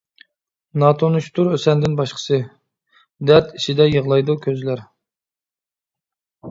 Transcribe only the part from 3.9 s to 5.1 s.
يىغلايدۇ كۆزلەر.